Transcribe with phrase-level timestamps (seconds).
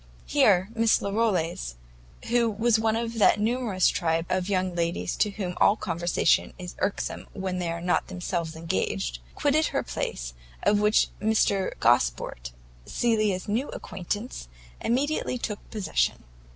[0.25, 1.75] Here Miss Larolles,
[2.29, 6.73] who was one of that numerous tribe of young ladies to whom all conversation is
[6.79, 10.33] irksome in which they are not themselves engaged, quitted her place,
[10.63, 12.51] of which Mr Gosport,
[12.83, 14.47] Cecilia's new acquaintance,
[14.81, 16.23] immediately took possession.